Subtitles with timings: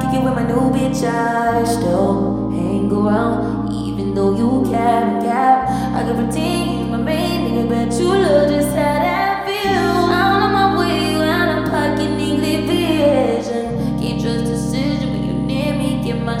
[0.00, 3.72] Kick you with my new bitch, I still hang around.
[3.72, 8.50] Even though you cap, cap, I can pretend you my main nigga, but you love
[8.50, 10.12] just how that feel.
[10.12, 13.98] Out of my way, out of pocket, neglect vision.
[13.98, 16.36] Can't trust decision when you near me, get my.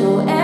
[0.00, 0.39] Now, let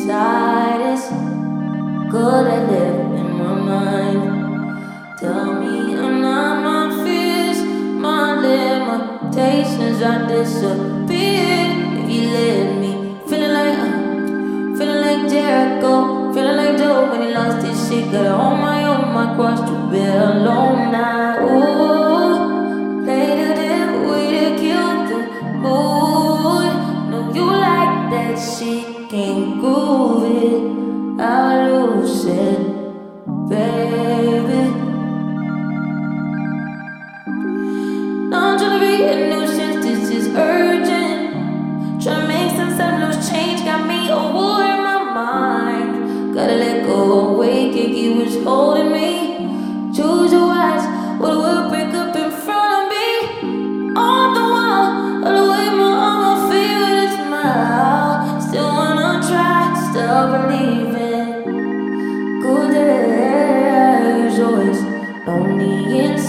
[0.00, 0.80] inside
[2.10, 5.18] good at living in my mind.
[5.18, 7.58] Tell me I'm not my fears,
[8.06, 11.68] my limitations are disappear
[12.00, 12.92] if you let me.
[13.28, 13.90] Feeling like uh,
[14.78, 18.10] feeling like Jericho, feeling like Job when he lost his shit.
[18.10, 21.29] Got on my own, my cross to bear alone now.
[31.20, 32.58] I lose it,
[33.50, 34.80] baby.
[38.80, 41.34] Be a nuisance, this is urgent.
[42.26, 42.52] Make
[43.66, 46.34] got me a war in my mind.
[46.34, 47.36] Gotta let go,
[48.42, 49.92] holding me.
[49.94, 50.84] Choose your eyes,
[51.20, 51.69] what will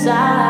[0.03, 0.40] side.